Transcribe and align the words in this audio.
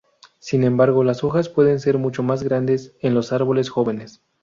Sin 0.39 0.63
embargo, 0.63 1.03
las 1.03 1.23
hojas 1.23 1.47
pueden 1.47 1.79
ser 1.79 1.99
mucho 1.99 2.23
más 2.23 2.41
grandes 2.41 2.95
en 3.01 3.13
los 3.13 3.31
árboles 3.31 3.69
jóvenes. 3.69 4.19